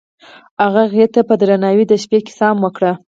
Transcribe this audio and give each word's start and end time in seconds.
هغه 0.63 0.81
هغې 0.87 1.05
ته 1.13 1.19
په 1.27 1.33
درناوي 1.41 1.85
د 1.87 1.93
شپه 2.03 2.17
کیسه 2.25 2.45
هم 2.49 2.57
وکړه. 2.65 2.91